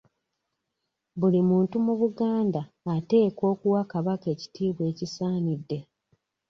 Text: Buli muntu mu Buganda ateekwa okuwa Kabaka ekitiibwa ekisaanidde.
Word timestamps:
Buli 1.19 1.39
muntu 1.49 1.75
mu 1.85 1.93
Buganda 2.01 2.61
ateekwa 2.95 3.45
okuwa 3.53 3.81
Kabaka 3.91 4.25
ekitiibwa 4.33 4.83
ekisaanidde. 4.91 5.79